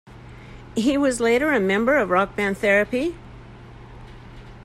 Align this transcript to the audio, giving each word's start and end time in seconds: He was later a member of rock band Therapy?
He 0.75 0.97
was 0.97 1.19
later 1.19 1.53
a 1.53 1.59
member 1.59 1.95
of 1.95 2.09
rock 2.09 2.35
band 2.35 2.57
Therapy? 2.57 3.13